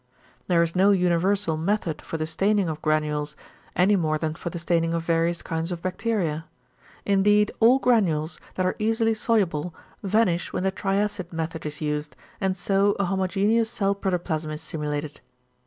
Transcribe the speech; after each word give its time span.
There 0.47 0.63
is 0.63 0.75
no 0.75 0.89
universal 0.89 1.57
method 1.57 2.01
for 2.01 2.17
the 2.17 2.25
staining 2.25 2.67
of 2.69 2.81
granules, 2.81 3.35
any 3.75 3.95
more 3.95 4.17
than 4.17 4.33
for 4.33 4.49
the 4.49 4.57
staining 4.57 4.95
of 4.95 5.03
various 5.05 5.43
kinds 5.43 5.71
of 5.71 5.83
bacteria. 5.83 6.45
Indeed 7.05 7.51
all 7.59 7.77
granules, 7.77 8.39
that 8.55 8.65
are 8.65 8.75
easily 8.79 9.13
soluble, 9.13 9.75
vanish 10.01 10.51
when 10.53 10.63
the 10.63 10.71
triacid 10.71 11.31
method 11.31 11.67
is 11.67 11.81
used, 11.81 12.15
and 12.39 12.57
so 12.57 12.93
a 12.93 13.05
homogeneous 13.05 13.69
cell 13.69 13.93
protoplasm 13.93 14.49
is 14.49 14.63
simulated. 14.63 15.21